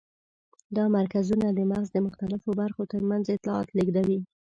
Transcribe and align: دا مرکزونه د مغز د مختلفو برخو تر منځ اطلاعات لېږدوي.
دا 0.75 0.85
مرکزونه 0.97 1.47
د 1.51 1.59
مغز 1.71 1.89
د 1.93 1.97
مختلفو 2.07 2.49
برخو 2.61 2.83
تر 2.91 3.01
منځ 3.09 3.23
اطلاعات 3.35 3.69
لېږدوي. 3.77 4.19